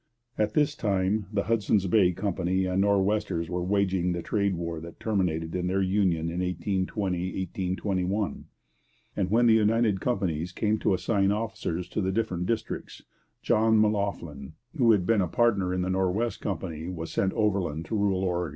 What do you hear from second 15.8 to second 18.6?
the North West Company, was sent overland to rule Oregon.